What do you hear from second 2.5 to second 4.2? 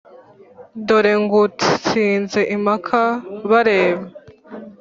impaka bareba,